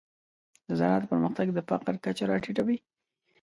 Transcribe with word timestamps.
د 0.67 0.69
زراعت 0.79 1.03
پرمختګ 1.11 1.47
د 1.53 1.59
فقر 1.69 1.95
کچه 2.03 2.23
راټیټوي. 2.31 2.77